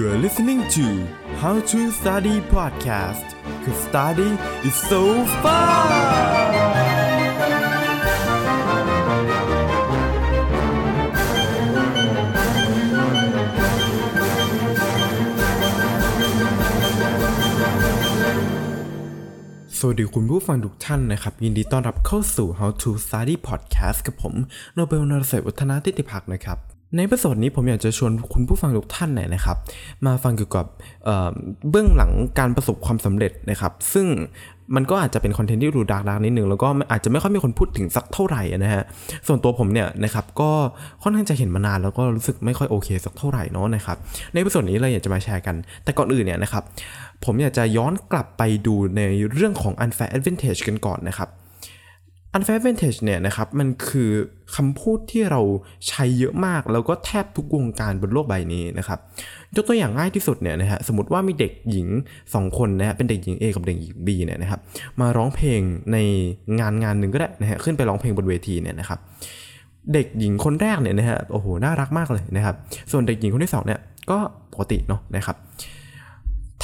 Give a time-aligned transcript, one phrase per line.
[0.00, 0.86] You're listening to
[1.42, 3.26] How to Study Podcast
[3.64, 4.30] Cause study
[4.68, 5.02] is so
[5.42, 6.52] fun
[19.78, 24.34] สวัสดีคุณผู้ฟังทุกท่านนะครับ ยินดีต้อนรับเข้าสู่ How to Study Podcast กับผม
[24.74, 29.56] โนเบลนรเศวัฒนาติติพักนะครับ ในประสดนี้ผมอยากจะชวนคุณผู้ฟังทุกท่านเนี่ยนะครับ
[30.06, 30.66] มาฟังเกี่ยวกับ
[31.04, 34.06] เเบื้องหลังการประสบความสำเร็จนะครับ ซึ่ง
[34.76, 38.82] มันก็อาจจะเป็นคอนเทนต์ที่ดูดาร์กนิดนึงแล้วก็อาจจะไม่ค่อยมีคนพูดถึงสักเท่าไหร่นะฮะ
[39.26, 40.50] ส่วนตัวผมเนี่ยนะครับก็
[41.02, 43.96] ค่อนข้างจะเห็นมานานแล้วก็รู้สึกไม่ค่อยโอเคสักเท่าไหร่เนาะนะครับ
[44.34, 46.62] ในประสดนี้เราอยากจะมาแชร์กัน แต่ก่อนอื่นเนี่ยนะครับ
[47.24, 49.00] ผมอยากจะย้อนกลับไปดูใน
[49.32, 51.28] เรื่องของ unfair advantage กันก่อนนะครับ
[52.36, 54.10] unfair advantage เนี่ยนะครับมันคือ
[54.56, 55.40] คำพูดที่เรา
[55.88, 58.98] ใช้เยอะมาก แล้วก็แทบทุกวงการบนโลกใบนี้นะครับ
[59.56, 61.88] ยกตัวอย่างง่ายที่สุดเนี่ยนะฮะสมมติว่ามีเด็กหญิง
[62.24, 64.60] 2 คนนะฮะเป็นเด็กหญิง A กับเด็กหญิง B เนี่ยนะครับ
[65.00, 65.60] มาร้องเพลง
[65.92, 65.96] ใน
[66.60, 68.98] งานงานหนึ่งก็ได้นะฮะขึ้นไปร้องเพลงบนเวทีเนี่ยนะครับ
[69.92, 72.54] เด็กหญิงคนแรกเนี่ยนะฮะโอ้โหน่ารักมากเลยนะครับ
[72.92, 74.18] ส่วนเด็กหญิงคนที่สองเนี่ยก็
[74.52, 75.36] ปกติเนาะนะครับ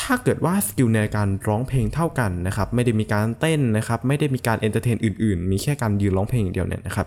[0.04, 7.06] ถ้าเกิดว่า skill ในการร้องเพลงเท่ากันนะครับไม่ได้มีการเต้นนะครับไม่ได้มีการ entertain อื่นๆ มีแค่การยืนร้องเพลงอย่างเดียวเนี่ยนะครับ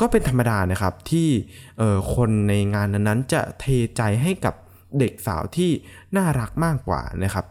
[0.00, 1.28] ก็เป็นธรรมดานะครับที่
[2.14, 3.64] คนในงานนั้นๆจะเท
[3.96, 4.54] ใจให้กับ
[4.98, 5.70] เด็กสาวที่
[6.16, 7.44] น่ารักมากกว่านะครับ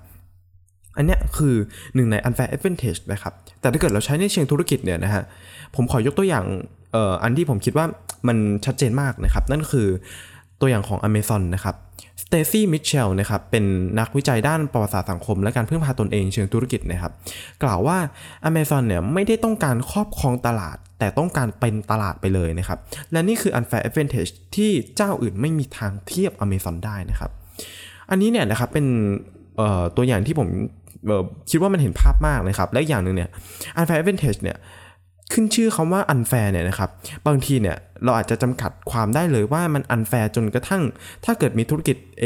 [0.97, 1.55] อันเนี้ยคือ
[1.95, 5.23] หนึ่งใน unfair advantage นะครับ แต่ถ้าเกิดเราใช้ในเชิงธุรกิจเนี่ยนะฮะ
[5.75, 6.45] ผมขอยกตัวอย่าง
[6.95, 7.85] อ,อ,อันที่ผมคิดว่า
[8.27, 9.87] มันชัดเจนมากนะครับ นั่นคือ
[10.61, 11.75] ตัวอย่างของ Amazon นะครับ
[12.29, 13.65] เตซี่มิเชลนะครับเป็น
[13.99, 17.13] นักวิจัยด้านประวัติศาสตร์สังคม และการพึ่งพาตนเองเชิงธุรกิจนะครับ
[17.63, 17.97] กล่าวว่า
[18.49, 22.79] Amazon เนี่ยไม่ได้ต้องการครอบครองตลาด แต่ต้องการเป็นตลาดไปเลยนะครับ
[23.11, 27.31] และนี่คือ unfair advantage ที่เจ้าอื่นไม่มีทางเทียบ Amazon ได้นะครับ
[28.09, 28.85] อันนี้เนี่ยนะครับเป็น
[29.95, 30.47] ตัวอย่างที่ผม
[31.49, 33.29] คิดว่ามันเห็นภาพมากนะครับ และอีกอย่างหนึ่งเนี่ย
[33.79, 34.57] unfair advantage เนี่ย
[35.33, 36.89] ขึ้นชื่อคำว่า unfair เนี่ยนะครับ
[37.27, 40.83] บางทีเนี่ยเราอาจจะจำกัดความได้เลยว่ามัน unfair จนกระทั่ง
[41.25, 42.25] ถ้าเกิดมีธุรกิจ A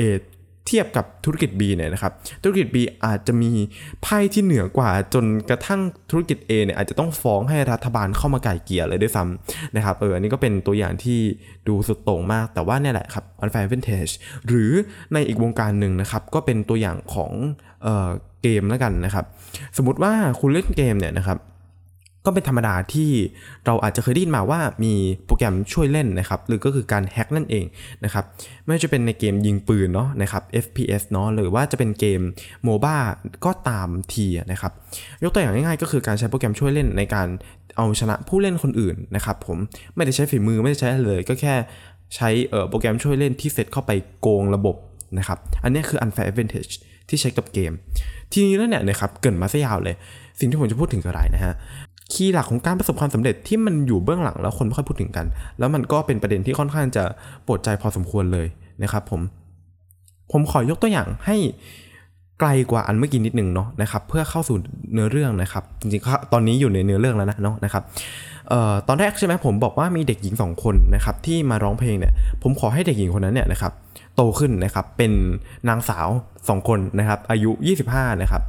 [0.67, 3.51] เทียบกับธุรกิจ B เนี่ยนะครับธุรกิจ B อาจจะมี
[4.03, 5.81] ไพ่ที่เหนือกว่าจนกระทั่ง
[6.11, 11.19] ธุรกิจ A เนี่ยอาจจะต้องฟ้องให้รัฐบาลเข้ามาไก่เกลี่ยเลยด้วยซ้ำนะครับเอออันนี้ก็เป็นตัวอย่างที่
[11.67, 14.13] ดูสุดโต่งมาก แต่ว่าเนี่ยแหละครับ unfair advantage
[14.47, 14.71] หรือ
[15.13, 17.31] ในอีกวงการหนึ่งนะครับก็เป็นตัวอย่างของ
[17.83, 18.09] เอ่อ
[18.43, 19.25] เกมแล้วกันนะครับ
[19.77, 21.37] สมมติว่าคุณเล่นเกมเนี่ยนะครับ
[22.25, 23.11] ก็เป็นธรรมดาที่
[23.65, 24.93] เราอาจจะเคยได้ยินมาว่ามี
[25.25, 27.65] โปรแกรมช่วยเล่นนะครับ หรือก็คือการแฮ็กนั่นเอง
[28.03, 28.25] นะครับ
[28.63, 32.21] ไม่ว่าจะเป็นในเกมยิงปืนเนาะนะครับ FPS เนาะหรือว่าจะเป็นเกม
[32.63, 32.95] โมบ้า
[33.45, 34.71] ก็ตามทีนะครับ
[35.23, 37.27] ยกตัวอย่างง่ายๆ ก็คือการใช้โปรแกรมช่วยเล่นในการ
[37.77, 39.57] เอาชนะผู้เล่นคนอื่นนะครับ ผม
[39.95, 41.55] ไม่ได้ใช้ฝีมือไม่ได้ใช้เลย ก็แค่
[42.15, 42.29] ใช้
[42.69, 44.75] โปรแกรมช่วยเล่นที่เซตเข้าไปโกงระบบ
[45.17, 46.73] นะครับ อันนี้คือ unfair advantage
[47.09, 47.71] ที่ใช้กับเกม
[48.31, 49.95] ทีนี้แล้วเนี่ยนะครับเกินมาซะยาวเลย
[50.39, 51.53] สิ่งที่ผมจะพูดถึงคืออะไรนะฮะ
[52.13, 55.25] คีย์หลักของการประสบความสำเร็จที่มันอยู่เบื้องหลังแล้วคนไม่ค่อยพูดถึงกัน
[55.59, 57.03] แล้วมันก็เป็นประเด็นที่ค่อนข้างจะ
[57.45, 58.47] ปวดใจพอสมควรเลย
[58.83, 59.21] นะครับผม
[60.31, 61.37] ผมขอยกตัวอย่างให้
[62.39, 64.57] ไกลกว่าอันเมื่อกี้นิดนึงเนาะนะครับเพื่อเข้าสู่
[64.93, 67.83] เนื้อเรื่องนะครับจริงๆตอนนี้อยู่ในเนื้อเรื่องแล้วนะเนาะนะครับ
[68.51, 73.71] ออตอนแรกใช่ไหมผมบอกว่ามีเด็กหญิงสองคนนะครับที่มาร้องเพลงเนี่ยผมขอให้เด็กหญิงคนนั้นเนี่ยนะครับ
[74.15, 75.11] โตขึ้นนะครับเป็น
[75.69, 76.07] นางสาว
[76.49, 77.51] สองคนนะครับอายุ
[77.87, 78.41] 25นะครับ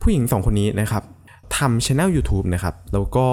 [0.00, 1.02] ผู้หญิงสองคนนี้นะครับ
[1.58, 3.28] ทำช anel YouTube นะครับ แล้วก็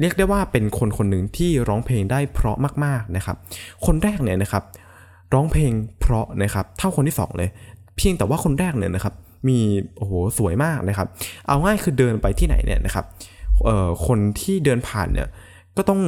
[0.00, 3.36] เรียกได้ว่าเป็นคนคนหนึ่งที่ร้องเพลงได้เพราะมากๆนะครับ
[3.86, 4.62] คนแรกเนี่ยนะครับ
[5.34, 7.48] ร้องเพลงเพราะนะครับเท่าคนที่สองเลย
[7.96, 9.14] เพียงแต่ว่าคนแรกเนี่ยนะครับ
[9.48, 9.58] มี
[9.96, 11.08] โอ้โหสวยมากนะครับ
[11.46, 13.04] เอาง่ายคือเดินไปที่ไหนเนี่ยนะครับ
[13.64, 15.28] เอ่อคนที่เดินผ่านเนี่ย
[15.76, 16.00] ก็ต้อง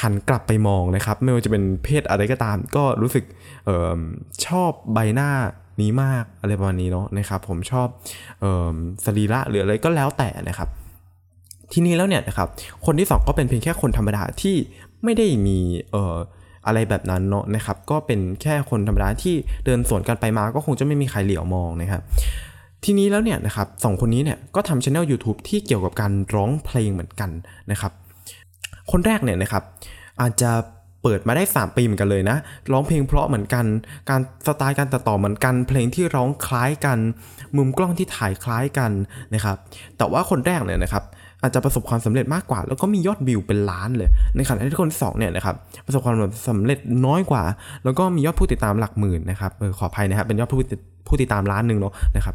[0.00, 3.24] หันกลับไปมองนะครับ ไม่ว่าจะเป็นเพศอะไรก็ตาม ก็รู้สึก
[3.64, 3.98] เออ
[4.46, 5.30] ชอบใบหน้า
[5.82, 7.88] นี้มากอะไรประมาณนี้เนาะนะครับผมชอบ
[8.42, 8.74] ออ
[9.04, 10.68] สรีระหรืออะไรก็แล้วแต่นะครับ
[11.72, 12.48] ทีนี้แล้วเนี่ยนะครับ
[12.86, 14.56] คนที่สองก็เป็นเพียงแค่คนธรรมดาที่
[15.04, 15.58] ไม่ได้มี
[15.92, 16.16] เอ่อ
[16.66, 19.34] อะไรแบบนั้นเนาะนะครับ ก็เป็นแค่คนธรรมดาที่
[19.64, 22.02] เดินสวนกันไปมาก็คงจะไม่มีใครเหลียวมองนะครับ
[22.84, 27.30] ทีนี้แล้วเนี่ยนะครับสองคนนี้เนี่ยก็ทำช anel YouTube ที่เกี่ยวกับการร้องเพลงเหมือนกัน
[27.70, 27.92] นะครับ
[28.90, 29.62] คนแรกเนี่ยนะครับ
[30.20, 30.50] อาจจะ
[31.08, 32.36] ปิดมาได้ 3 ปีเหมือนกันเลยนะ
[32.72, 33.64] ร้องเพลงเพราะเหมือนกัน
[34.10, 36.98] การสไตล์การตัดต่อเหมือนกัน เพลงที่ร้องคล้ายกัน
[37.56, 38.90] มุมกล้องที่ถ่ายคล้ายกัน
[39.34, 39.56] นะครับ
[39.98, 41.04] แต่ว่าคนแรกเนี่ยนะครับ
[41.42, 45.54] อาจจะประสบความสำเร็จมากกว่า แล้วก็มียอดวิวเป็นล้านเลย ในขณะที่คนที่สองเนี่ยนะครับ
[45.86, 46.14] ประสบความ
[46.48, 47.42] สำเร็จน้อยกว่า
[47.84, 52.34] แล้วก็มียอดผู้ติดตามหลักหมื่นนะครับเออขออภัยนะครับเป็นยอดผู้ติดผู้ติดตามล้านหนึ่งเนาะนะครับ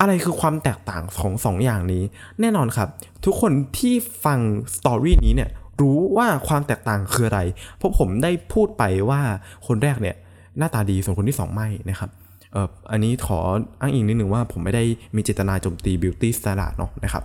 [0.00, 2.02] อะไรคือความแตกต่างของสองอย่างนี้
[2.40, 2.88] แน่นอนครับ
[3.24, 3.94] ทุกคนที่
[4.24, 4.38] ฟัง
[4.76, 5.50] สตอรี่นี้เนี่ย
[5.80, 7.40] รู้ว่าความแตกต่างคืออะไร
[7.76, 9.20] เพราะผมได้พูดไปว่า
[9.66, 10.16] คนแรกเนี่ย
[10.58, 12.10] หน้าตาดีส่วนคนที่สองไม่นะครับ
[12.52, 13.38] เอ่ออันนี้ขอ
[13.80, 14.84] อ้างอิงนิดหนึ่งว่าผมไม่ได้
[15.16, 17.24] มีเจตนาโจมตี beauty standard เนาะนะครับ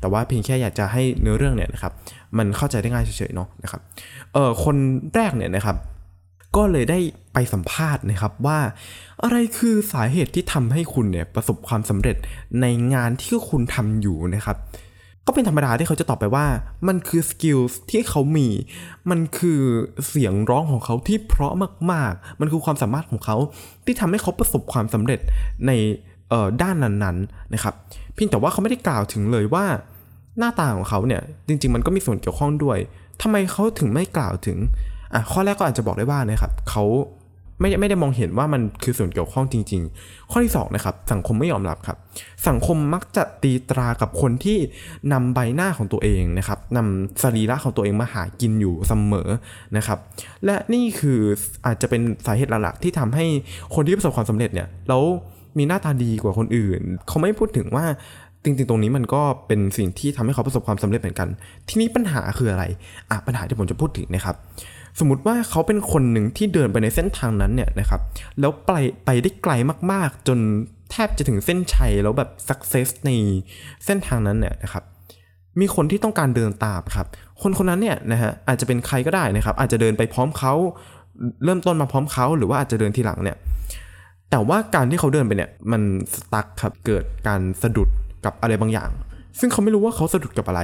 [0.00, 1.92] แต่ว่าเพียงแค่อยากจะให้เนื้อเรื่องเนี่ยนะครับ
[2.38, 3.80] มันเข้าใจได้ง่ายเฉยๆเนาะนะครับ
[4.32, 4.76] เอ่อคน
[5.14, 5.76] แรกเนี่ยนะครับ
[6.56, 6.98] ก็เลยได้
[7.32, 8.58] ไปสัมภาษณ์นะครับว่า
[9.22, 12.16] อะไรคือสาเหตุที่ทำให้คุณเนี่ยประสบความสำเร็จ
[12.60, 14.56] ในงานที่คุณทำอยู่นะครับ
[15.30, 16.46] ก็เป็นธรรมดาที่เขาจะตอบไปว่า
[16.88, 17.58] มันคือสกิล
[17.90, 18.48] ที่เขามี
[19.10, 19.60] มันคือ
[20.08, 21.52] เสียงร้องของเขาที่เพราะ
[21.92, 23.36] มากๆ มันคือความสามารถของเขา
[23.86, 25.20] ที่ทำให้เขาประสบความสำเร็จ
[25.66, 25.70] ใน
[26.62, 27.74] ด้านนั้นๆนะครับ
[28.14, 29.64] เพียงแต่ว่าเขาไม่ได้กล่าวถึงเลยว่า
[30.38, 32.78] หน้าตาของเขาเนี่ยจริง ๆ มันก็มีส่วนเกี่ยวข้องด้วย
[33.22, 34.58] ทำไมเขาถึงไม่กล่าวถึง
[35.12, 36.84] อะข้อแรกก็อาจจะบอกได้ว่านะครับเขา
[37.60, 41.96] ไม่ไม่ได้มองเห็นว่ามันคือส่วนเกี่ยวข้องจริง ๆ ข้อที่2นะครับสังคมไม่ยอมรับครับ
[42.48, 44.58] สังคมมักจะตีตรากับคนที่
[45.12, 49.28] นำใบหน้าของตัวเองนะครับนำสรีระของตัวเองมาหากินอยู่เสมอ
[49.76, 49.98] นะครับ
[50.44, 51.20] และนี่คือ
[51.66, 53.24] อาจจะเป็นสาเหตุหลักๆที่ทำให้
[53.74, 55.02] คนที่ประสบความสำเร็จเนี่ยแล้ว
[55.58, 57.84] มีหน้าตาดีกว่าคนอื่น เขาไม่พูดถึงว่า
[58.44, 61.28] จริงๆ ตรงนี้มันก็เป็นสิ่งที่ทำให้เขาประสบความสำเร็จเหมือนกัน
[61.68, 62.64] ทีนี้ปัญหาคืออะไร
[63.10, 64.36] อะปัญหาที่ผมจะพูดถึงนะครับ
[65.00, 68.00] สมมติว่าเขาเป็นคนหนึ่งที่เดินไปในเส้นทางนั้นเนี่ยนะครับ
[68.40, 68.72] แล้วไป
[69.04, 69.52] ไปได้ไกล
[69.92, 70.38] มากๆ จน
[70.90, 73.10] แทบจะถึงเส้นชัยแล้วแบบสักเซสใน
[73.84, 74.84] เส้นทางนั้นเนี่ยนะครับ
[75.60, 77.06] มีคนที่ต้องการเดินตามครับ
[77.42, 80.52] คนคนนั้นเนี่ยนะฮะอาจจะเป็นใครก็ได้นะครับ อาจจะเดินไปพร้อมเขา
[81.44, 83.36] เริ่มต้นมาพร้อมเขาหรือว่าอาจจะเดินทีหลังเนี่ย
[84.30, 85.82] แต่ว่าการที่เขาเดินไปเนี่ยมัน
[86.14, 87.88] สตั๊กครับเกิดการสะดุด
[88.24, 88.90] กับอะไรบางอย่าง
[89.38, 90.60] ซึ่งเขาไม่รู้ว่าเขาสะดุดกับอะไร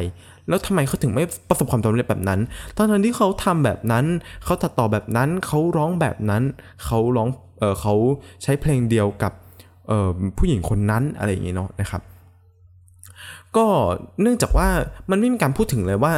[0.49, 2.41] แล้วทำไมเขาถึงไม่ประสบความสำเร็จแบบนั้น
[2.77, 4.05] ตอนนั้นที่เขาทำแบบนั้น
[4.45, 6.43] เขาตัดต่อแบบนั้น เขาร้องแบบนั้น
[6.85, 7.29] เขาร้อง
[7.59, 7.95] เออเขา
[8.43, 9.33] ใช้เพลงเดียวกับ
[9.89, 10.09] เออ
[10.39, 12.03] ผู้หญิงคนนั้นอะไรอย่างเงี้เนาะนะครับ
[13.57, 13.67] ก็
[14.23, 14.69] เนื่องจากว่า
[15.11, 16.15] มันไม่มีการพูดถึงเลยว่า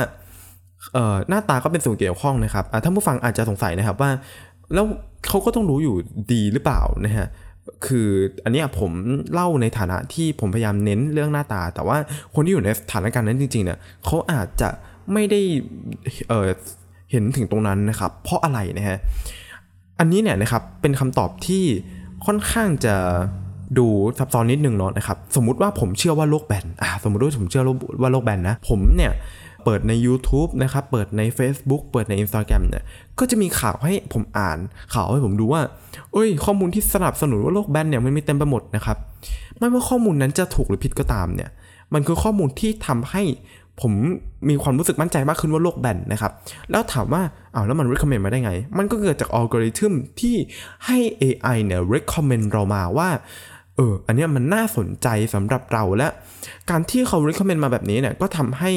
[0.95, 4.11] เออหน้าตาก็เป็นส่วนเกี่ยวข้องนะครับท่านผู้ฟังอาจจะสงสัยนะครับว่า
[4.75, 4.87] แล้ว
[5.29, 5.97] เขาก็ต้องรู้อยู่
[6.33, 7.27] ดีหรือเปล่านะฮะ
[7.87, 8.09] คือ
[8.45, 8.91] อันนี้ผม
[9.33, 11.97] เล่าในฐานะที่ผมพยายามเน้นเรื่องหน้าตา แต่ว่า
[12.35, 14.71] คนที่อยู่ในสถานการณ์นั้นจริงๆเนี่ยเขาอาจจะ
[15.13, 15.41] ไม่ได้
[16.29, 18.99] เเห็นถึงตรงนั้นนะครับ เพราะอะไรนะฮะ
[19.99, 21.65] อันนี้เนี่ยนะครับเป็นคำตอบที่
[22.27, 22.95] ค่อนข้างจะ
[23.79, 23.87] ดู
[24.19, 27.63] ซับซ้อนนิดนึงเนาะนะครับ สมมุติว่าผมเชื่อว่าโลกแบนอ่าสมมติว่าผมเชื่อ
[28.03, 29.13] ว่าโลกแบนนะ ผมเนี่ย
[29.65, 32.85] เปิดใน YouTube นะครับ เปิดใน Facebook เปิดใน Instagram เนี่ย
[33.19, 34.59] ก็จะมีข่าวให้ผมอ่าน
[34.95, 35.63] ข่าวให้ผมดูว่า
[36.13, 38.97] เอ้ย ข้อมูลที่สนับสนุนว่าโลกแบนเนี่ยมันมีเต็มไปหมดนะครับ
[39.59, 41.51] ไม่ว่าข้อมูลนั้นจะถูกหรือผิดก็ตามเนี่ย
[41.95, 43.23] มันคือข้อมูลที่ทำให้
[43.81, 43.93] ผม
[44.49, 46.33] มีความรู้สึกมั่นใจมากขึ้นว่าโลกแบนนะครับ
[46.71, 47.23] แล้วถามว่า
[47.55, 50.37] อ้าวแล้วมัน recommend มาได้ไง มันก็เกิดจากอัลกอริทึมที่
[50.87, 53.09] ให้ AI เนี่ย recommend เรามาว่า
[53.81, 56.09] เออ อันนี้มันน่าสนใจสำหรับเราและ
[56.71, 58.71] การที่เขา recommend มาแบบนี้เนี่ยก็ทำให้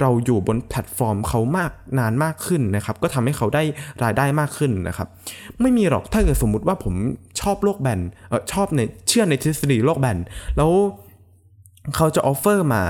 [0.00, 3.62] เราอยู่บนแพลตฟอร์มเขามากนานมากขึ้นนะครับ ก็ทำให้เขาได้
[4.02, 5.08] รายได้มากขึ้นนะครับ
[5.60, 6.94] ไม่มีหรอกถ้าเกิดสมมุติว่าผม
[7.40, 10.18] ชอบโลกแบนเออชอบในเชื่อในทฤษฎีโลกแบน
[10.56, 10.70] แล้ว
[11.96, 12.84] เขาจะ offer มา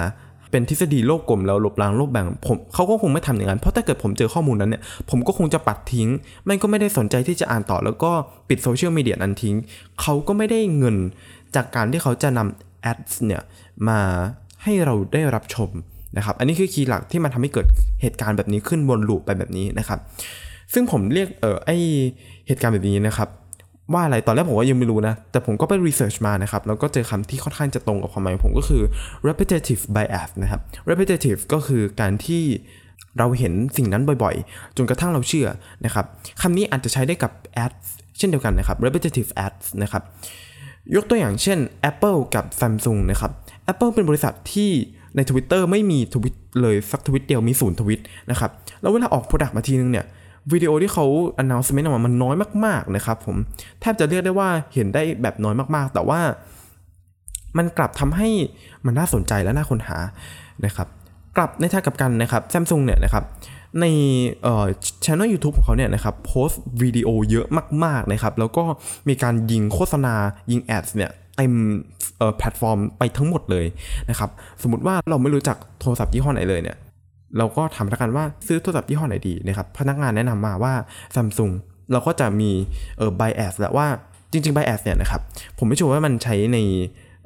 [0.50, 6.08] เป็นทฤษฎีโลกกลมแล้วลบล้างโลกแบนผมเขาก็คงไม่ทำอย่างนั้น เพราะถ้าเกิดผมเจอข้อมูลนั้นเนี่ย ผมก็คงจะปัดทิ้ง
[6.44, 8.10] ไม่ก็ไม่ได้สนใจที่จะอ่านต่อแล้วก็
[8.48, 9.56] ปิดโซเชียลมีเดียนั้นทิ้ง
[10.00, 10.96] เขาก็ไม่ได้เงิน
[11.56, 13.42] จากการที่เขาจะนำ ad เนี่ย
[13.88, 14.00] มา
[14.62, 15.70] ให้เราได้รับชม
[16.16, 17.66] นะครับ อันนี้คือ key หลักที่มันทำให้เกิด
[18.02, 19.98] เหตุการณ์แบบนี้ขึ้นวนลูปไปแบบนี้นะครับ
[20.72, 21.70] ซึ่งผมเรียกเออไอ
[22.46, 23.28] เหตุการณ์แบบนี้นะครับ
[23.92, 28.82] ว่าอะไรตอนแรกผมก็ยังไม่รู้นะ แต่ผมก็ไปรีเสิร์ชมานะครับ แล้วก็เจอคำที่ค่อนข้างจะตรงกับความหมายผมก็คือ
[29.28, 30.60] repetitive bias นะครับ
[30.90, 32.42] repetitive ก็คือการที่
[33.18, 35.48] เราเห็นสิ่งนั้นบ่อยๆ จนกระทั่งเราเชื่อ
[35.84, 36.04] นะครับ
[36.42, 37.32] คำนี้อาจจะใช้ได้กับ
[37.64, 37.86] ads
[38.18, 40.02] เช่นเดียวกันนะครับ repetitive ads นะครับ
[40.94, 41.58] ยกตัวอย่างเช่น
[41.90, 43.32] Apple กับ Samsung นะครับ
[43.72, 44.70] Apple เป็นบริษัทที่
[45.16, 48.00] ใน Twitter ไม่มีทวิตเลยสักทวิตเดียวมีศูนย์ทวิต
[48.30, 48.50] นะครับ
[48.80, 50.06] แล้วเวลาออก Product มาทีนึงเนี่ย
[50.52, 51.06] วิดีโอที่เขา
[51.42, 53.36] announcement ออกมามันน้อยมาก ๆ นะครับผม
[53.80, 56.20] แทบจะเรียกได้ว่าเห็นได้แบบน้อยมากๆ แต่ว่า
[57.56, 58.28] มันกลับทำให้
[58.86, 59.98] มันน่าสนใจและน่าค้นหา
[60.64, 60.88] นะครับ
[61.36, 63.24] กลับในทางกับกันนะครับ Samsung เนี่ยนะครับ
[63.80, 63.84] ใน
[64.42, 64.64] เอ่อ
[65.04, 67.46] ช่องยูทูบของเขาเนี่ยนะครับโพสต์วิดีโอเยอะ
[67.84, 68.64] มากๆนะครับ แล้วก็
[69.08, 70.14] มีการยิงโฆษณา
[70.50, 71.52] ยิง ad เนี่ยเต็ม
[72.38, 73.66] แพลตฟอร์มไปทั้งหมดเลย
[74.10, 74.30] นะครับ
[74.62, 76.76] สมมติว่าเราไม่รู้จักโทรศัพท์ยี่ห้อไหนเลยเนี่ย
[77.38, 80.72] เราก็ถามละกันว่าซื้อโทรศัพท์ยี่ห้อไหนดีนะครับพนักงานแนะนำมาว่า
[81.14, 81.50] ซัมซุง
[81.92, 82.50] เราก็จะมี
[82.98, 83.86] เอ่อ bias แหละว่า
[84.32, 85.20] จริงๆ bias เนี่ยนะครับ
[85.58, 86.58] ผมไม่ชัวร์ว่ามันใช้ใน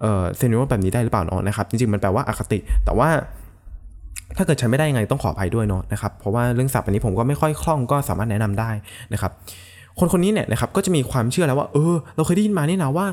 [0.01, 3.09] เอ่อ scenario แบบนี้ได้หรือเปล่าเนาะนะครับ จริงๆ มันแปลว่าอคติ แต่ว่า
[4.37, 8.71] ถ้าเกิดใช้ไม่ได้ยังไงต้องขออภัยด้วยเนาะนะครับเพราะว่าเรื่องศัพท์อันนี้ผมก็ไม่ค่อยคล่องก็สามารถแนะนำได้
[9.13, 9.33] นะครับ
[9.99, 13.07] คนคนนี้เนี่ยนะครับก็จะมีความเชื่อแล้วว่า เออ เราเคยได้ยินมานี่นะว่า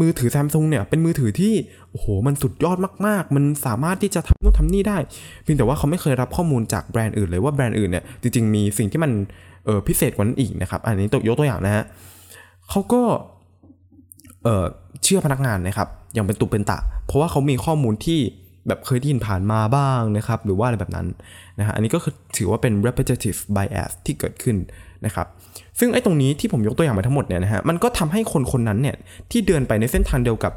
[0.00, 1.54] มือถือซัมซุงเนี่ยเป็นมือถือที่
[1.90, 2.76] โอ้โหมันสุดยอด
[3.06, 4.98] มากๆ มันสามารถที่จะทำนู่นทำนี่ได้
[5.42, 9.10] เพียงแต่ว่าเขาไม่เคยรับข้อมูลจากแบรนด์อื่นเลยว่าแบรนด์อื่นเนี่ยจริงๆมีสิ่งที่มัน
[9.64, 11.84] เออพิเศษกว่านั้นอีกนะครับ อันนี้ตัวยกตัวอย่างนะฮะ
[12.70, 13.02] เขาก็
[14.42, 14.64] เออ
[15.04, 18.20] เชื่อพนักงานนะครับอย่างเป็นตุเป็นตะ เพราะว่าเขามีข้อมูลที่
[18.66, 21.06] แบบเคยได้ยินผ่านมาบ้างนะครับ หรือว่าอะไรแบบนั้น
[21.58, 24.56] นะฮะอันนี้ก็คือถือว่าเป็น repetitive bias ที่เกิดขึ้น
[25.06, 25.26] นะครับ
[25.78, 28.96] ซึ่งไอ้ตรงนี้ที่ผมยกตัวอย่างมาทั้งหมดเนี่ยนะฮะมันก็ทำให้คนคนนั้นเนี่ย
[29.30, 30.52] ที่เดินไปในเส้นทางเดียวกับ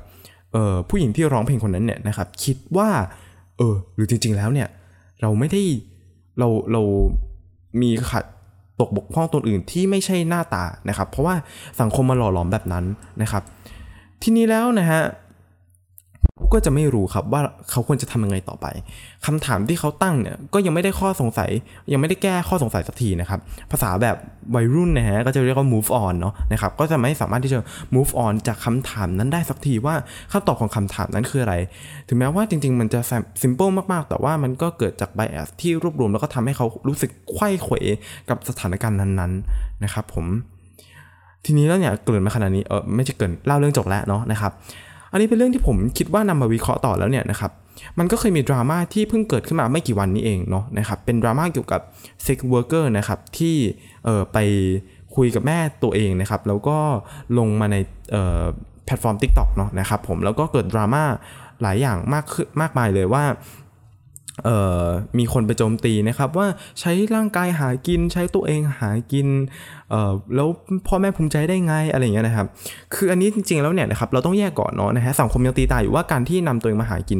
[0.90, 2.90] ผู้หญิงที่ร้องเพลงคนนั้นเนี่ยนะครับ คิดว่า
[3.58, 4.68] เออหรือจริง ๆ แล้วเนี่ย
[5.22, 5.62] เราไม่ได้
[6.40, 6.82] เราเรา
[7.82, 8.24] มีขัด
[8.80, 11.36] ตกบกพร่องตรงอื่นที่ไม่ใช่หน้าตานะครับ เพราะว่า
[11.82, 12.86] สังคมมาหล่อหลอมแบบนั้น
[13.22, 13.44] นะครับ
[14.22, 15.02] ทีนี้แล้วนะฮะ
[16.54, 18.66] ก็จะไม่รู้ครับว่าเขาควรจะทำยังไงต่อไป
[19.26, 21.50] คำถามที่เขาตั้งเนี่ยก็ยังไม่ได้ข้อสงสัย
[21.92, 23.40] ยังไม่ได้แก้ข้อสงสัยสักทีนะครับ
[23.72, 24.16] ภาษาแบบ
[24.56, 27.60] วัยรุ่นนะฮะก็จะเรียกว่า move on เนาะนะครับก็จะไม่สามารถที่จะ
[27.96, 29.96] move on จากคำถามนั้นได้สักทีว่า
[30.32, 31.56] คำตอบของคำถามนั้นคืออะไร
[32.08, 33.00] ถึงแม้ว่าจริง ๆ มันจะ
[33.42, 37.76] simple มากๆ แต่ว่ามันก็เกิดจาก bias ที่รวบรวมแล้วก็ทำให้เขารู้สึกไขว้เขว
[38.30, 40.26] กับสถานการณ์นั้นๆนะครับผม
[41.46, 44.52] ทีนี้แล้วเนี่ยเกิดมาขนาดนี้เออไม่ใช่เกินเล่าเรื่องจบแล้วเนาะนะครับ
[45.16, 47.52] อันนี้เป็นเรื่องที่ผมคิดว่านำมาวิเคราะห์ต่อแล้วเนี่ยนะครับ
[48.00, 51.82] มันก็เคยมีดราม่าที่เพิ่งเกิดขึ้นมาไม่กี่วันนี้เองเนาะนะครับเป็นดราม่าเกี่ยวกับ
[52.24, 53.56] sex worker นะครับที่
[54.06, 54.38] เออไป
[55.16, 56.78] คุยกับแม่ตัวเองนะครับแล้วก็
[57.38, 57.78] ลงมาใน
[58.12, 58.44] เอ่อ
[58.86, 61.04] แพลตฟอร์ม TikTok เนาะนะครับผมแล้วก็เกิดดราม่า
[61.62, 63.24] หลายอย่างมากขึ้นมากมายเลยว่า
[65.18, 66.48] มีคนไปโจมตีนะครับว่า
[66.80, 69.28] ใช้ร่างกายหากินใช้ตัวเองหากิน
[70.36, 70.48] แล้ว
[70.88, 72.48] พ่อแม่ภูมิใจได้ไงอะไรอย่างเงี้ยนะครับ
[72.94, 77.20] คืออันนี้จริงๆแล้วเนี่ยนะครับเราต้องแยกก่อนเนาะนะฮะสังคมยังตีตาอยู่ว่าการที่นำตัวเองมาหากิน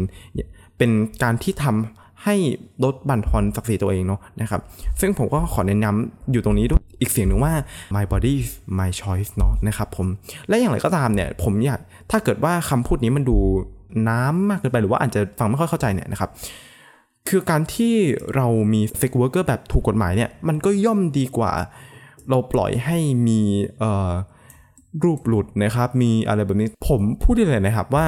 [0.78, 0.92] เป็น
[1.24, 2.36] การที่ทำให้
[2.84, 4.62] ลดบั่นทอนศักดิ์ศรีตัวเองเนาะนะครับ
[5.00, 7.54] ซึ่งผมก็ขอเน้นย้ำอยู่ตรงนี้ด้วยอีกเสียงหนึ่งว่า
[7.96, 8.36] my body
[8.80, 10.08] my choice เนาะนะครับผม
[10.48, 11.80] และอย่างไรก็ตามเนี่ย ผมอยาก
[12.12, 13.38] ถ้าเกิดว่าคำพูดนี้มันดู
[14.10, 16.30] น้ำมากเกินไปหรือว่าอาจจะฟังไม่ค่อยเข้าใจเนี่ยนะครับ
[17.30, 17.94] คือการที่
[18.36, 21.52] เรามี sex worker แบบถูกกฎหมายเนี่ย มันก็ย่อมดีกว่า
[22.30, 23.42] เราปล่อยให้มี
[25.04, 28.06] รูปหลุดนะครับ มีอะไรแบบนี้ ผมพูดได้เลยนะครับว่า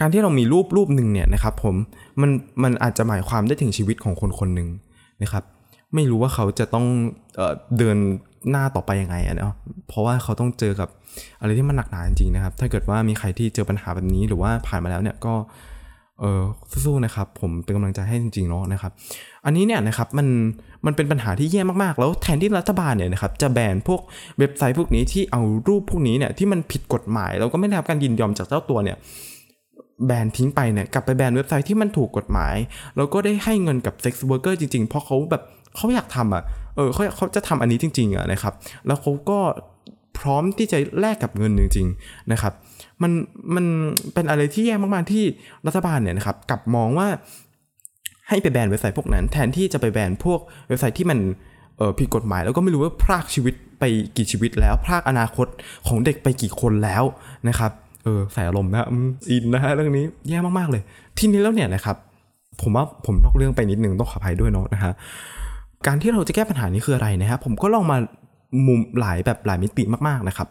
[0.00, 1.74] การที่เรามีรูปรูปหนึ่งเนี่ยนะครับผม
[2.20, 2.30] มัน
[2.62, 4.68] มันอาจจะหมายความได้ถึงชีวิตของคนคนหนึ่ง
[5.22, 5.44] นะครับ
[5.94, 6.86] ไม่รู้ว่าเขาจะต้อง
[7.36, 7.96] เออเดิน
[8.50, 9.54] หน้าต่อไปยังไงอะเนาะ
[9.88, 10.88] เพราะว่าเขาต้องเจอกับ
[11.40, 15.34] อะไรที่มันหนักหนาจริงๆนะครับ ถ้าเกิดว่ามีใครที่เจอปัญหาแบบนี้หรือว่าผ่านมาแล้วเนี่ยก็
[16.20, 16.42] เออ
[16.84, 18.92] สู้ๆนะครับ ผมเป็นกำลังใจให้จริงๆเนาะนะครับ
[19.44, 20.26] อันนี้เนี่ยนะครับมัน
[20.86, 24.00] มันเป็นปัญหาที่แย่มากๆ แล้วแทนที่รัฐบาลเนี่ยนะครับจะแบนพวก
[24.38, 28.96] เว็บไซต์พวกนี้ที่เอารูปพวกนี้เนี่ยที่มันผิดกฎหมายแล้วก็ไม่ได้รับการยินยอมจากเจ้าตัวเนี่ย
[30.06, 32.54] แบนทิ้งไปเนี่ยกลับไปแบนเว็บไซต์ที่มันถูกกฎหมาย
[32.96, 35.42] แล้วก็ได้ให้เงินกับ sex worker จริงๆ เพราะเขาแบบ
[35.76, 36.42] เขาอยากทำอะ
[36.76, 38.54] เออเขาเขาจะทำอันนี้จริงๆอะนะครับ
[38.86, 39.38] แล้วเขาก็
[40.18, 42.52] พร้อมที่จะแลกกับเงินจริงๆนะครับ
[43.02, 43.12] มัน
[43.54, 43.66] มัน
[44.14, 45.24] เป็นอะไรที่แย่มากๆที่
[45.66, 47.08] รัฐบาลเนี่ยนะครับกลับมองว่า
[48.28, 51.18] ให้ไปแบนเว็บไซต์พวกนั้น แทนที่จะไปแบนพวกเว็บไซต์ที่มัน
[51.98, 53.84] ผิดกฎหมายแล้วก็ไม่รู้ว่าพรากชีวิตไป
[54.16, 55.46] กี่ชีวิตแล้วพรากอนาคต
[55.86, 57.04] ของเด็กไปกี่คนแล้ว
[57.48, 57.72] นะครับ
[58.04, 58.86] เออใส่อารมณ์นะ
[59.30, 60.82] อินนะฮะเรื่องนี้แย่มากๆเลย
[61.18, 61.96] ทีนี้แล้วเนี่ยนะครับ
[62.62, 64.92] ผมว่าผมนอกเรื่องไปนิดนึงต้องขออภัยด้วยเนาะนะฮะ
[65.86, 67.96] การที่เราจะแก้ปัญหานี้คืออะไรนะครับผมก็ลองมา
[68.66, 70.48] มุมหลายแบบหลายมิติมากๆนะครับ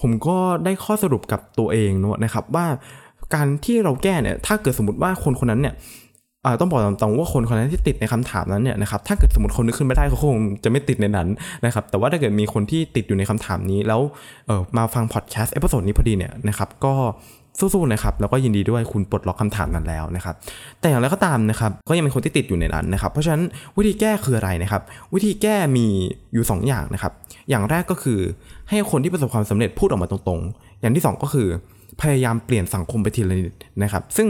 [0.00, 2.66] ผมก็ได้ข้อสรุปกับตัวเองเนอะนะครับว่า
[3.34, 5.74] การที่เราแก้เนี่ยถ้าเกิดสมมติว่าคนคนนั้นเนี่ย
[6.60, 11.28] ต้องบอกตามๆว่าคนคนนั้นที่ติดในคำถามนั้นเนี่ยนะครับถ้าเกิดสมมติคนนึกขึ้นไม่ได้เขาคงจะไม่ติดในนั้น
[11.64, 14.00] นะครับแต่ว่าถ้าเกิดมีคนที่ติดอยู่ในคำถามนี้แล้ว
[14.76, 16.94] มาฟังพอดแคสต์ episode นี้พอดีเนี่ยนะครับก็
[17.58, 20.34] สู้ๆนะครับแล้วก็ยินดีด้วยคุณปลดล็อกคำถามนั้นแล้วนะครับ
[20.80, 23.42] แต่อย่างไรก็ตามนะครับ ก็ยังเป็นคนที่ติดอยู่ในนั้นนะครับ เพราะฉะนั้น
[23.76, 24.82] วิธีแก้คืออะไรนะครับ
[25.14, 25.86] วิธีแก้มี
[26.34, 27.12] อยู่ 2 อย่างนะครับ
[27.50, 28.20] อย่างแรกก็คือ
[28.68, 31.48] ให้คนที่ประสบความสำเร็จพูดออกมาตรงๆ อย่างที่ 2 ก็คือ
[32.00, 34.28] พยายามเปลี่ยนสังคมไปทีละนิดนะครับ ซึ่ง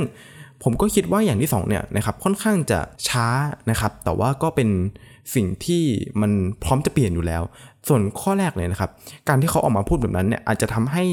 [0.62, 3.26] ผมก็คิดว่าอย่างที่2เนี่ยนะครับค่อนข้างจะช้า
[3.71, 4.69] นะครับ แต่ว่าก็เป็น
[5.35, 5.83] สิ่งที่
[6.21, 6.33] มัน
[6.64, 7.43] พร้อมจะเปลี่ยนอยู่แล้ว
[7.88, 8.90] ส่วนข้อแรกเลยนะครับ
[9.28, 11.04] การที่เขาออกมาพูดแบบนั้นเนี่ยอาจจะทำให้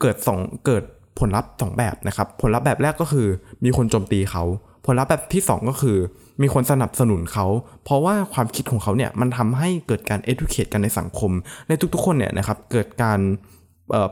[0.00, 0.84] เกิดสองเกิด
[1.18, 3.26] ผลลัพธ์สองแบบนะครับ ผลลัพธ์แบบแรกก็คือ
[3.64, 4.42] มีคนโจมตีเขา
[4.86, 5.96] ผลลัพธ์แบบที่ 2 ก็คือ
[6.42, 7.46] มีคนสนับสนุนเขา
[7.84, 11.30] เพราะว่าความคิดของเขาเนี่ยมันทำให้เกิดการ educate กันในสังคม
[11.68, 13.20] ในทุกๆ คนเนี่ยนะครับเกิดการ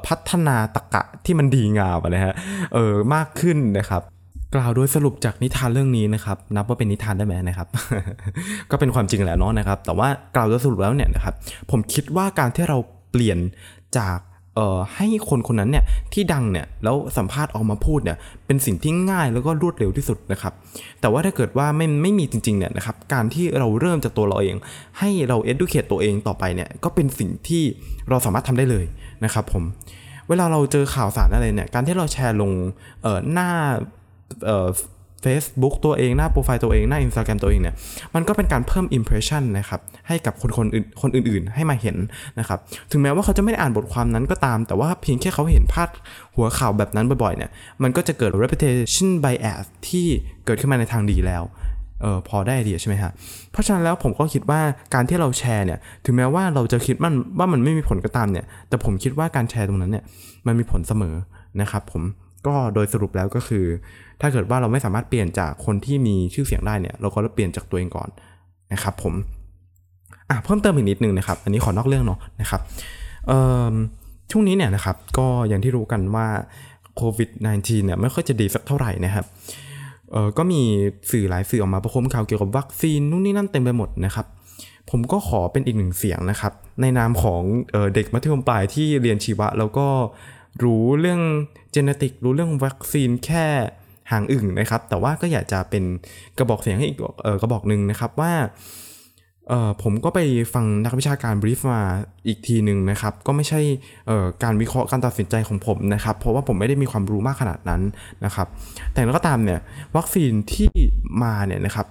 [0.07, 2.35] พัฒนาตรกะที่มันดีงามนะฮะ
[2.75, 4.02] เออมากขึ้นนะครับ
[4.55, 7.69] กล่าวโดยสรุปจากนิทานเรื่องนี้นะครับ นับว่าเป็นนิทานได้ไหมนะครับ
[8.71, 11.35] ก็เป็นความจริงแหละเนาะนะครับ แต่ว่ากล่าวโดยสรุปแล้วเนี่ยนะครับ
[11.71, 12.79] ผมคิดว่าการที่เรา
[13.11, 13.38] เปลี่ยน
[13.99, 14.19] จาก
[14.97, 20.52] ให้คนคนนั้นเนี่ยที่ดังเนี่ยแล้วสัมภาษณ์ออกมาพูดเนี่ยเป็นสิ่งที่ง่ายแล้วก็รวดเร็วที่สุดนะครับ
[21.00, 24.57] แต่ว่าถ้าเกิดว่าไม่ไม่มีจริงๆเนี่ยนะครับการที่เราเริ่มจากตัวเราเอง
[24.99, 27.62] ให้เรา educate ตัวเองต่อไปเนี่ยก็เป็นสิ่งที่
[28.09, 28.85] เราสามารถทำได้เลย
[29.25, 29.64] นะครับผม
[30.29, 32.52] เวลาเราเจอข่าวสารอะไรเนี่ยการที่เราแชร์ลง
[33.02, 33.50] เอ่อหน้า
[34.45, 34.69] เอ่อ
[35.25, 37.75] Facebook ตัวเองหน้าโปรไฟล์ตัวเองหน้า Instagram ตัวเองเนี่ย
[38.15, 41.97] มันก็เป็นการเพิ่ม impression นะครับให้กับคนคนอื่นคนอื่นๆ ให้มาเห็น
[42.39, 42.59] นะครับ
[42.91, 45.89] ถึงแม้ว่าเขาจะไม่ได้อ่านบทความนั้นก็ตาม แต่ว่าเพียงแค่เขาเห็นพาด
[46.37, 47.50] หัวข่าวแบบนั้นบ่อยๆเนี่ย
[47.83, 50.07] มันก็จะเกิด reputation bias ที่
[50.45, 51.45] เกิดขึ้นมาในทางดีแล้ว
[52.03, 53.12] เออพอได้ไอเดียใช่ไหมฮะ
[53.53, 54.61] เพราะฉะนั้นแล้วผมก็คิดว่า
[54.95, 60.05] การที่เราแชร์เนี่ย ถึงแม้ว่าเราจะคิดมันว่ามันไม่มีผลก็ตามเนี่ย แต่ผมคิดว่าการแชร์ตรงนั้นเนี่ย
[60.47, 61.15] มันมีผลเสมอ
[61.61, 62.03] นะครับผม
[62.47, 63.65] ก็โดยสรุปแล้วก็คือ
[64.21, 68.09] ถ้าเกิดว่าเราไม่สามารถเปลี่ยนจากคนที่มีชื่อเสียงได้เนี่ย เราก็เปลี่ยนจากตัวเองก่อน
[68.73, 69.15] นะครับผม
[70.31, 72.61] อะเพิ่มเติมอีกนิดนึงนะครับ อันนี้ขอนอกเรื่องเนาะนะครับ
[73.27, 73.39] เอ่
[73.73, 73.75] อ
[74.31, 76.27] ช่วงนี้เนี่ยนะครับก็อย่างที่รู้กันว่า
[76.97, 79.25] โควิด -19 เนี่ยไม่ค่อยจะดีสักเท่าไหร่นะครับ
[80.11, 80.61] เออก็มี
[81.11, 84.27] สื่อหลายสื่อออกมาประคมข่าวเกี่ยวกับวัคซีนนู่นนี่นั่นเต็มไปหมดนะครับ
[84.91, 89.87] ผมก็ขอเป็นอีกหนึ่งเสียงนะครับ ในนามของเออเด็กมัธยมปลายที่เรียนชีวะ แล้วก็
[90.62, 91.21] รู้เรื่อง
[91.73, 93.47] เจเนติกรู้เรื่องวัคซีนแค่
[94.11, 95.85] ห่างอึ่งนะครับ แต่ว่าก็อยากจะเป็น
[96.38, 98.33] กระบอกเสียงให้อีกออกระบอกหนึ่งนะครับว่า
[99.83, 100.21] ผมก็ไป
[100.54, 101.83] ฟังนักวิชาการบรีฟมา
[102.26, 103.61] อีกทีหนึ่งนะครับ ก็ไม่ใช่
[104.42, 107.83] การวิเคราะห์การตัดสินใจของผมนะครับ เพราะว่าผมไม่ได้มีความรู้มากขนาดนั้น
[108.25, 108.47] นะครับ
[108.92, 109.61] แต่แล้วก็ตามเนี่ย
[109.97, 110.69] วัคซีนที่
[111.23, 111.87] มาเนี่ยนะครับ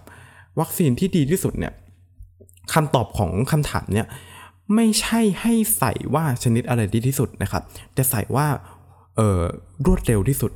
[0.59, 1.73] วัคซีนที่ดีที่สุดเนี่ย
[2.73, 4.07] คำตอบของคำถามเนี่ย
[4.75, 8.47] ไม่ใช่ให้ใส่ว่าชนิดอะไรดีที่สุดนะครับ แต่ใส่ว่า
[9.15, 9.41] เออ
[9.85, 10.51] รวดเร็วที่สุด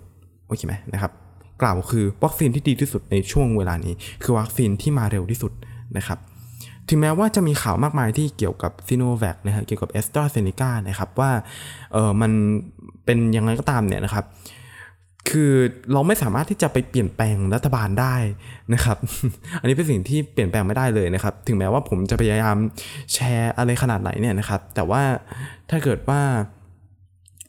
[0.47, 1.11] โอเคไหมนะครับ
[1.61, 3.93] กล่าวคือวัคซีนที่ดีที่สุดในช่วงเวลานี้
[4.23, 5.51] คือวัคซีนที่มาเร็วที่สุด
[5.97, 6.19] นะครับ
[6.89, 11.31] ถึงแม้ว่าจะมีข่าวมากมายที่เกี่ยวกับซีโนแวคนะฮะเกี่ยวกับแอสตราเซเนกานะครับว่า
[11.93, 12.31] เออมัน
[13.05, 14.25] เป็นยังไงก็ตามเนี่ยนะครับ
[15.33, 15.51] คือ
[15.93, 18.15] เราไม่สามารถที่จะไปเปลี่ยนแปลงรัฐบาลได้
[18.73, 18.97] นะครับ
[19.59, 22.57] อันนี้เป็นสิ่งที่เปลี่ยนแปลงไม่ได้เลยนะครับ ถึงแม้ว่าผมจะพยายาม
[23.13, 25.01] แชร์อะไรขนาดไหนเนี่ยนะครับ แต่ว่า
[25.69, 26.21] ถ้าเกิดว่า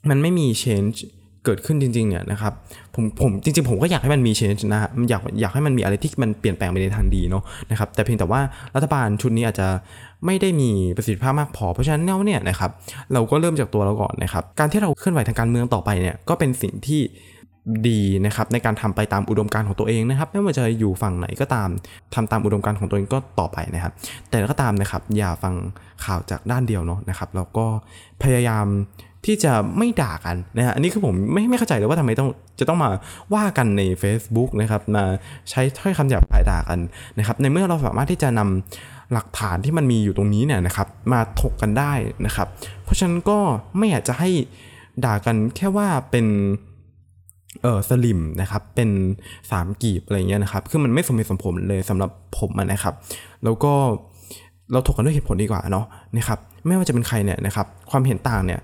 [0.09, 0.99] มันไม่มี change
[1.45, 2.53] เกิดขึ้นจริงๆเนี่ยนะครับ
[2.95, 8.41] ผมผมจริงๆ ผมก็อยากให้มันมี change นะฮะอยากอยากให้มันมีอะไรที่มันเปลี่ยนแปลงไปในทางดีเนาะนะครับแต่เพียงแต่ว่า
[8.75, 9.69] รัฐบาลชุดนี้อาจจะ
[10.27, 12.71] ไม่ได้มีประสิทธิภาพมากพอเพราะฉะนั้นเนี่ยนะครับ
[13.13, 17.01] เราก็เริ่มจากตัวเราก่อนนะครับการที่เราเคลื่อนไหวทางการเมืองต่อไปเนี่ยก็เป็นสิ่งที่
[17.89, 21.69] ดีนะครับในการทำไปตามอุดมการณ์ของตัวเองนะครับ ไม่ว่าจะอยู่ฝั่งไหนก็ตาม
[22.15, 23.93] ทำตามอุดมการณ์ของตัวเองก็ต่อไปนะครับ
[24.31, 25.55] แต่ก็ตามนะครับ อย่าฟัง
[26.05, 27.67] ข่าวจากด้านเดียวเนาะนะครับแล้วก็
[28.23, 28.67] พยายาม
[29.27, 32.91] ที่จะไม่ด่ากันนะฮะอันนี้คือผมไม่ไม่เข้าใจเลยว่าทำไมต้องจะต้องมา
[33.35, 35.05] ว่ากันใน Facebook นะครับมา
[35.51, 36.79] ใช้ถ้อยคำหยาบคายด่ากัน
[37.19, 41.93] นะครับ ในเมื่อเราสามารถที่จะนำหลักฐานที่มันมีอยู่ตรงนี้เนี่ยนะครับ มาถกกันได้
[42.27, 42.49] นะครับ
[42.85, 43.39] เพราะฉะนั้นก็
[43.79, 44.31] ไม่อยากจะให้
[45.05, 46.27] ด่ากันแค่ว่าเป็น
[47.63, 48.91] เออสลิ่มนะครับเป็น
[49.41, 52.95] 3 กีบอะไรเงี้ยนะครับคือมันไม่สมเหตุสมผลเลยสำหรับผมนะครับ
[53.45, 53.73] แล้วก็
[54.73, 55.87] เราถกกันด้วยเหตุผลดีกว่าเนาะ
[56.17, 58.61] นะครับไม่ว่าจะเป็นใครเนี่ยนะครับความเห็นต่างเนี่ย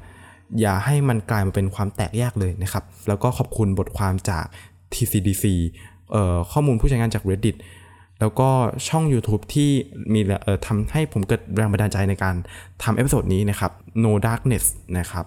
[0.60, 4.44] อย่าให้มันกลายมาเป็นความแตกแยกเลยนะครับ แล้วก็ขอบคุณบทความจาก
[4.94, 5.44] TCDC
[6.12, 7.56] เอ่อข้อมูลผู้ใช้งานจาก Reddit
[8.20, 8.48] แล้วก็
[8.88, 9.70] ช่อง YouTube ที่
[10.12, 12.34] มีเอ่อทำให้ผมเกิดแรงบันดาลใจในการ
[12.82, 13.72] ทำ episode นี้นะครับ
[14.04, 14.64] No Darkness
[14.98, 15.24] นะครับ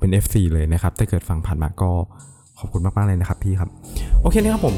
[0.00, 1.92] เป็น FC เลยนะครับ ถ้าเกิดฟังผ่านมาก็
[2.64, 3.68] ขอบคุณมากๆเลยนะครับพี่ครับ
[4.22, 4.74] โอเคนะครับผม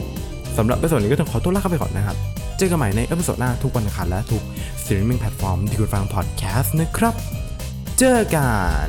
[0.59, 2.17] สำหรับ episode นี้ก็ต้องขอตัวลาไปก่อนนะครับ
[2.59, 4.43] เจอกันใหม่ใน episode หน้าทุกวันอังคารและทุก
[4.83, 7.15] streaming platform ที่คุณฟังพอดแคสต์นะครับ
[7.99, 8.51] เจอกั
[8.87, 8.89] น